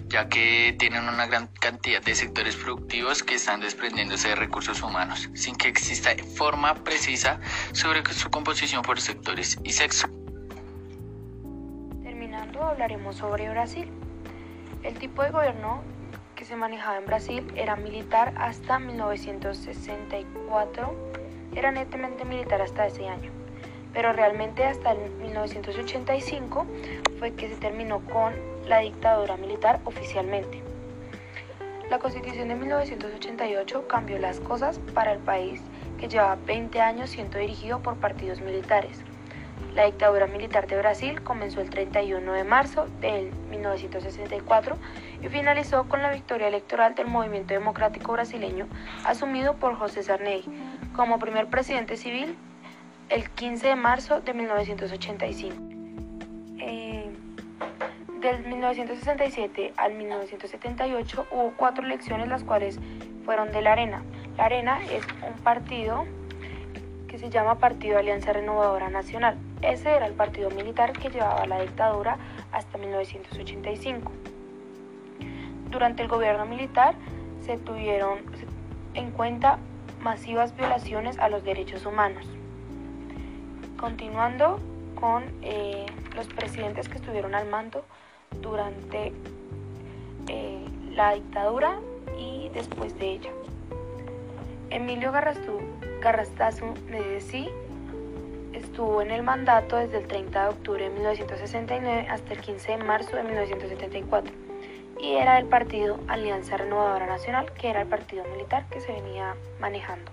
ya 0.07 0.27
que 0.29 0.75
tienen 0.79 1.07
una 1.07 1.27
gran 1.27 1.47
cantidad 1.59 2.01
de 2.01 2.15
sectores 2.15 2.55
productivos 2.55 3.21
que 3.23 3.35
están 3.35 3.59
desprendiéndose 3.59 4.29
de 4.29 4.35
recursos 4.35 4.81
humanos, 4.81 5.29
sin 5.33 5.55
que 5.55 5.67
exista 5.67 6.15
forma 6.35 6.73
precisa 6.83 7.39
sobre 7.73 8.01
su 8.13 8.31
composición 8.31 8.81
por 8.81 8.99
sectores 9.01 9.59
y 9.63 9.73
sexo. 9.73 10.07
Terminando, 12.01 12.63
hablaremos 12.63 13.17
sobre 13.17 13.49
Brasil. 13.49 13.91
El 14.81 14.97
tipo 14.97 15.21
de 15.23 15.31
gobierno 15.31 15.83
que 16.35 16.45
se 16.45 16.55
manejaba 16.55 16.97
en 16.97 17.05
Brasil 17.05 17.45
era 17.55 17.75
militar 17.75 18.33
hasta 18.37 18.79
1964, 18.79 21.11
era 21.55 21.71
netamente 21.71 22.25
militar 22.25 22.59
hasta 22.61 22.87
ese 22.87 23.07
año 23.07 23.42
pero 23.93 24.11
realmente 24.11 24.65
hasta 24.65 24.91
el 24.91 25.09
1985 25.21 26.65
fue 27.19 27.33
que 27.33 27.49
se 27.49 27.55
terminó 27.55 27.99
con 28.01 28.33
la 28.67 28.79
dictadura 28.79 29.37
militar 29.37 29.79
oficialmente. 29.85 30.61
La 31.89 31.99
constitución 31.99 32.47
de 32.47 32.55
1988 32.55 33.87
cambió 33.87 34.17
las 34.17 34.39
cosas 34.39 34.79
para 34.93 35.13
el 35.13 35.19
país 35.19 35.61
que 35.99 36.07
llevaba 36.07 36.37
20 36.45 36.81
años 36.81 37.11
siendo 37.11 37.37
dirigido 37.37 37.79
por 37.79 37.97
partidos 37.97 38.41
militares. 38.41 39.01
La 39.75 39.85
dictadura 39.85 40.27
militar 40.27 40.67
de 40.67 40.77
Brasil 40.77 41.21
comenzó 41.23 41.61
el 41.61 41.69
31 41.69 42.33
de 42.33 42.43
marzo 42.43 42.87
de 42.99 43.31
1964 43.49 44.77
y 45.21 45.27
finalizó 45.29 45.87
con 45.87 46.01
la 46.01 46.11
victoria 46.11 46.47
electoral 46.47 46.93
del 46.95 47.07
movimiento 47.07 47.53
democrático 47.53 48.11
brasileño 48.11 48.67
asumido 49.03 49.55
por 49.55 49.75
José 49.75 50.03
Sarney 50.03 50.43
como 50.95 51.19
primer 51.19 51.47
presidente 51.47 51.97
civil 51.97 52.37
el 53.09 53.29
15 53.29 53.67
de 53.67 53.75
marzo 53.75 54.21
de 54.21 54.33
1985. 54.33 55.55
Eh, 56.59 57.09
del 58.21 58.45
1967 58.45 59.73
al 59.77 59.93
1978 59.95 61.27
hubo 61.31 61.53
cuatro 61.57 61.85
elecciones 61.85 62.27
las 62.27 62.43
cuales 62.43 62.79
fueron 63.25 63.51
de 63.51 63.61
la 63.61 63.73
Arena. 63.73 64.03
La 64.37 64.45
Arena 64.45 64.79
es 64.83 65.05
un 65.27 65.41
partido 65.43 66.05
que 67.07 67.19
se 67.19 67.29
llama 67.29 67.59
Partido 67.59 67.99
Alianza 67.99 68.33
Renovadora 68.33 68.89
Nacional. 68.89 69.37
Ese 69.61 69.91
era 69.91 70.07
el 70.07 70.13
partido 70.13 70.49
militar 70.49 70.93
que 70.93 71.09
llevaba 71.09 71.45
la 71.45 71.61
dictadura 71.61 72.17
hasta 72.51 72.77
1985. 72.77 74.11
Durante 75.69 76.03
el 76.03 76.07
gobierno 76.07 76.45
militar 76.45 76.95
se 77.41 77.57
tuvieron 77.57 78.19
en 78.93 79.11
cuenta 79.11 79.59
masivas 80.01 80.55
violaciones 80.55 81.19
a 81.19 81.29
los 81.29 81.43
derechos 81.43 81.85
humanos. 81.85 82.27
Continuando 83.83 84.61
con 84.95 85.25
eh, 85.41 85.85
los 86.15 86.27
presidentes 86.27 86.87
que 86.87 86.95
estuvieron 86.95 87.35
al 87.35 87.49
mando 87.49 87.83
durante 88.39 89.11
eh, 90.29 90.65
la 90.91 91.15
dictadura 91.15 91.81
y 92.17 92.47
después 92.53 92.97
de 92.97 93.11
ella. 93.11 93.29
Emilio 94.69 95.11
Garrastazu 95.11 96.73
Medici 96.89 97.49
estuvo 98.53 99.01
en 99.01 99.11
el 99.11 99.21
mandato 99.21 99.75
desde 99.75 99.97
el 99.97 100.07
30 100.07 100.43
de 100.43 100.47
octubre 100.47 100.83
de 100.85 100.89
1969 100.89 102.07
hasta 102.09 102.33
el 102.35 102.39
15 102.39 102.71
de 102.71 102.77
marzo 102.85 103.17
de 103.17 103.23
1974 103.23 104.33
y 105.01 105.15
era 105.15 105.35
del 105.35 105.47
partido 105.47 105.99
Alianza 106.07 106.55
Renovadora 106.55 107.05
Nacional, 107.05 107.51
que 107.51 107.69
era 107.69 107.81
el 107.81 107.87
partido 107.89 108.23
militar 108.31 108.65
que 108.69 108.79
se 108.79 108.93
venía 108.93 109.35
manejando 109.59 110.09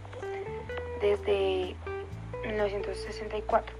desde 1.00 1.76
1964. 2.42 3.74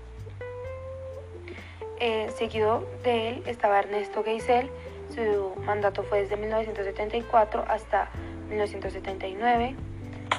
Eh, 1.98 2.30
seguido 2.36 2.88
de 3.04 3.28
él 3.28 3.42
estaba 3.46 3.80
Ernesto 3.80 4.24
Geisel, 4.24 4.70
su 5.14 5.54
mandato 5.64 6.02
fue 6.02 6.22
desde 6.22 6.36
1974 6.36 7.64
hasta 7.68 8.08
1979, 8.48 9.76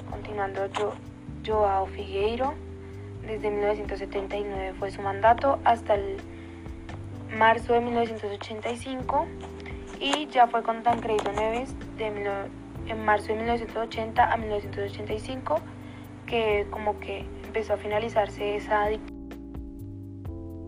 continuando 0.10 0.68
Joao 1.46 1.86
Figueiro, 1.88 2.56
desde 3.26 3.52
1979 3.52 4.74
fue 4.80 4.92
su 4.92 5.02
mandato 5.02 5.60
hasta 5.64 5.96
el 5.96 6.18
marzo 7.38 7.74
de 7.74 7.82
1985 7.82 9.28
y 10.00 10.28
ya 10.28 10.48
fue 10.48 10.64
con 10.64 10.84
Tancredo 10.84 11.32
Neves 11.32 11.76
de 11.98 12.08
en 12.88 13.06
marzo 13.06 13.28
de 13.28 13.36
1980 13.36 14.34
a 14.34 14.38
1985 14.38 15.60
que 16.26 16.66
como 16.72 17.00
que 17.00 17.26
empezó 17.52 17.74
a 17.74 17.78
finalizarse 17.78 18.56
esa 18.56 18.88
dictadura 18.88 19.36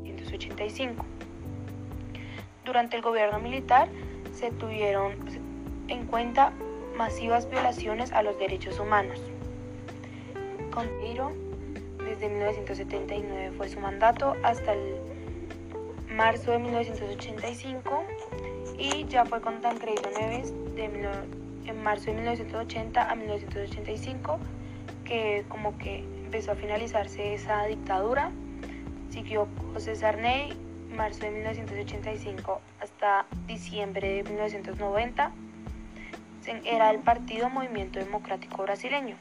1985. 0.03 1.05
Durante 2.65 2.97
el 2.97 3.01
gobierno 3.01 3.39
militar 3.39 3.87
se 4.33 4.51
tuvieron 4.51 5.13
en 5.87 6.05
cuenta 6.07 6.51
masivas 6.97 7.49
violaciones 7.49 8.11
a 8.11 8.21
los 8.21 8.37
derechos 8.37 8.81
humanos. 8.81 9.17
Con 10.73 10.89
desde 12.05 12.27
1979 12.27 13.53
fue 13.55 13.69
su 13.69 13.79
mandato 13.79 14.35
hasta 14.43 14.73
el 14.73 14.97
marzo 16.09 16.51
de 16.51 16.59
1985 16.59 18.03
y 18.77 19.05
ya 19.05 19.23
fue 19.23 19.39
con 19.39 19.61
Tancredo 19.61 20.09
Neves 20.19 20.53
en 20.75 21.81
marzo 21.81 22.07
de 22.07 22.13
1980 22.15 23.09
a 23.09 23.15
1985 23.15 24.37
que 25.05 25.45
como 25.47 25.77
que 25.77 26.03
empezó 26.33 26.53
a 26.53 26.55
finalizarse 26.55 27.35
esa 27.35 27.63
dictadura. 27.67 28.31
Siguió 29.11 29.47
José 29.71 29.95
Sarney, 29.95 30.51
marzo 30.89 31.19
de 31.19 31.29
1985 31.29 32.59
hasta 32.81 33.27
diciembre 33.45 34.15
de 34.15 34.23
1990. 34.23 35.31
Era 36.65 36.89
el 36.89 37.01
Partido 37.01 37.51
Movimiento 37.51 37.99
Democrático 37.99 38.63
Brasileño. 38.63 39.15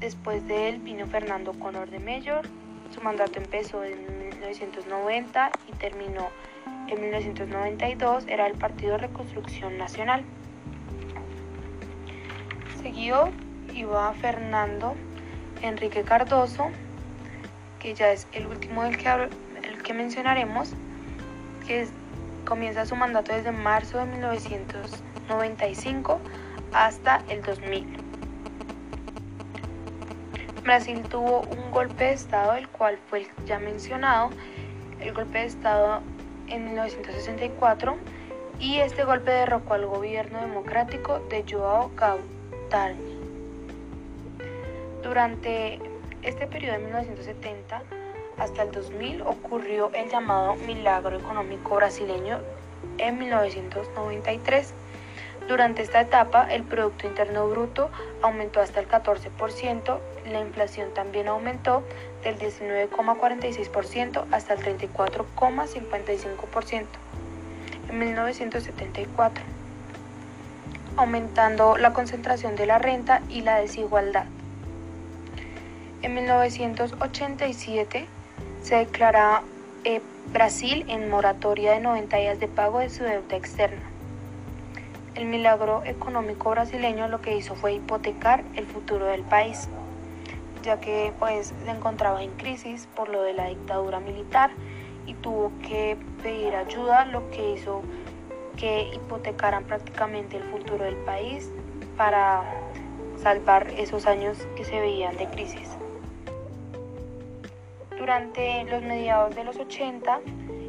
Después 0.00 0.44
de 0.48 0.70
él 0.70 0.80
vino 0.80 1.06
Fernando 1.06 1.52
Conor 1.60 1.90
de 1.90 2.00
Mayor. 2.00 2.48
Su 2.92 3.00
mandato 3.00 3.38
empezó 3.38 3.84
en 3.84 4.00
1990 4.18 5.52
y 5.68 5.76
terminó 5.76 6.28
en 6.88 7.00
1992. 7.00 8.24
Era 8.26 8.48
el 8.48 8.54
Partido 8.54 8.98
Reconstrucción 8.98 9.78
Nacional. 9.78 10.24
Seguido 12.82 13.30
iba 13.74 14.12
Fernando 14.14 14.94
Enrique 15.62 16.02
Cardoso, 16.02 16.70
que 17.80 17.94
ya 17.94 18.12
es 18.12 18.26
el 18.32 18.46
último 18.46 18.84
del 18.84 18.96
que, 18.96 19.08
el 19.08 19.82
que 19.82 19.94
mencionaremos, 19.94 20.72
que 21.66 21.88
comienza 22.44 22.86
su 22.86 22.96
mandato 22.96 23.32
desde 23.32 23.52
marzo 23.52 23.98
de 23.98 24.06
1995 24.06 26.20
hasta 26.72 27.22
el 27.28 27.42
2000. 27.42 27.86
Brasil 30.62 31.02
tuvo 31.10 31.42
un 31.42 31.70
golpe 31.70 32.04
de 32.04 32.12
Estado, 32.14 32.54
el 32.54 32.68
cual 32.68 32.98
fue 33.08 33.28
ya 33.44 33.58
mencionado, 33.58 34.30
el 35.00 35.12
golpe 35.12 35.38
de 35.38 35.46
Estado 35.46 36.00
en 36.48 36.64
1964, 36.64 37.96
y 38.60 38.78
este 38.78 39.04
golpe 39.04 39.30
derrocó 39.30 39.74
al 39.74 39.86
gobierno 39.86 40.40
democrático 40.40 41.18
de 41.28 41.44
Joao 41.46 41.90
Gautari. 41.96 43.13
Durante 45.04 45.78
este 46.22 46.46
periodo 46.46 46.78
de 46.78 46.84
1970 46.84 47.82
hasta 48.38 48.62
el 48.62 48.72
2000 48.72 49.20
ocurrió 49.20 49.90
el 49.92 50.08
llamado 50.08 50.54
milagro 50.54 51.18
económico 51.18 51.76
brasileño 51.76 52.40
en 52.96 53.18
1993. 53.18 54.72
Durante 55.46 55.82
esta 55.82 56.00
etapa 56.00 56.50
el 56.50 56.62
Producto 56.62 57.06
Interno 57.06 57.46
Bruto 57.48 57.90
aumentó 58.22 58.62
hasta 58.62 58.80
el 58.80 58.88
14%, 58.88 59.98
la 60.32 60.40
inflación 60.40 60.88
también 60.94 61.28
aumentó 61.28 61.82
del 62.22 62.38
19,46% 62.38 64.24
hasta 64.32 64.54
el 64.54 64.60
34,55% 64.60 66.86
en 67.90 67.98
1974, 67.98 69.44
aumentando 70.96 71.76
la 71.76 71.92
concentración 71.92 72.56
de 72.56 72.64
la 72.64 72.78
renta 72.78 73.20
y 73.28 73.42
la 73.42 73.56
desigualdad. 73.56 74.24
En 76.04 76.12
1987 76.12 78.06
se 78.60 78.76
declara 78.76 79.42
eh, 79.84 80.02
Brasil 80.34 80.84
en 80.86 81.08
moratoria 81.08 81.72
de 81.72 81.80
90 81.80 82.18
días 82.18 82.38
de 82.38 82.46
pago 82.46 82.80
de 82.80 82.90
su 82.90 83.04
deuda 83.04 83.34
externa. 83.34 83.80
El 85.14 85.24
milagro 85.24 85.82
económico 85.86 86.50
brasileño 86.50 87.08
lo 87.08 87.22
que 87.22 87.34
hizo 87.34 87.54
fue 87.54 87.72
hipotecar 87.72 88.44
el 88.54 88.66
futuro 88.66 89.06
del 89.06 89.22
país, 89.22 89.70
ya 90.62 90.78
que 90.78 91.14
pues 91.18 91.54
se 91.64 91.70
encontraba 91.70 92.22
en 92.22 92.32
crisis 92.32 92.86
por 92.94 93.08
lo 93.08 93.22
de 93.22 93.32
la 93.32 93.46
dictadura 93.46 93.98
militar 93.98 94.50
y 95.06 95.14
tuvo 95.14 95.52
que 95.66 95.96
pedir 96.22 96.54
ayuda, 96.54 97.06
lo 97.06 97.30
que 97.30 97.52
hizo 97.54 97.80
que 98.58 98.90
hipotecaran 98.94 99.64
prácticamente 99.64 100.36
el 100.36 100.42
futuro 100.42 100.84
del 100.84 100.96
país 100.96 101.48
para 101.96 102.42
salvar 103.16 103.68
esos 103.78 104.04
años 104.04 104.36
que 104.54 104.64
se 104.64 104.78
veían 104.78 105.16
de 105.16 105.30
crisis. 105.30 105.73
Durante 108.04 108.64
los 108.64 108.82
mediados 108.82 109.34
de 109.34 109.44
los 109.44 109.56
80 109.56 110.20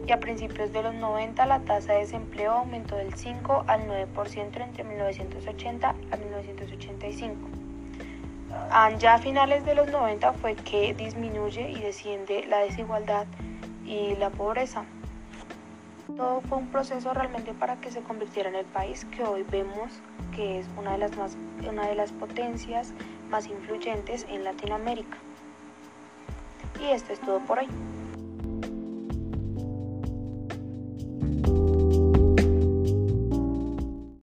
y 0.07 0.11
a 0.13 0.21
principios 0.21 0.71
de 0.71 0.81
los 0.81 0.95
90 0.95 1.45
la 1.45 1.59
tasa 1.59 1.91
de 1.91 1.99
desempleo 1.99 2.53
aumentó 2.53 2.95
del 2.95 3.13
5 3.13 3.65
al 3.67 3.85
9% 3.89 4.61
entre 4.63 4.85
1980 4.85 5.89
a 5.89 6.15
1985. 6.15 7.49
Ya 8.99 9.15
a 9.15 9.17
finales 9.17 9.65
de 9.65 9.75
los 9.75 9.91
90 9.91 10.31
fue 10.31 10.55
que 10.55 10.93
disminuye 10.93 11.71
y 11.71 11.81
desciende 11.81 12.45
la 12.47 12.59
desigualdad 12.59 13.27
y 13.85 14.15
la 14.15 14.29
pobreza. 14.29 14.85
Todo 16.15 16.39
fue 16.39 16.59
un 16.59 16.67
proceso 16.69 17.13
realmente 17.13 17.51
para 17.51 17.75
que 17.81 17.91
se 17.91 17.99
convirtiera 17.99 18.47
en 18.47 18.55
el 18.55 18.65
país 18.65 19.03
que 19.13 19.23
hoy 19.23 19.43
vemos 19.51 19.91
que 20.33 20.59
es 20.59 20.67
una 20.77 20.93
de 20.93 20.99
las, 20.99 21.17
más, 21.17 21.37
una 21.69 21.85
de 21.85 21.95
las 21.95 22.13
potencias 22.13 22.93
más 23.29 23.47
influyentes 23.47 24.25
en 24.29 24.45
Latinoamérica. 24.45 25.17
Y 26.79 26.91
esto 26.91 27.13
es 27.13 27.19
todo 27.21 27.39
por 27.39 27.59
hoy. 27.59 27.67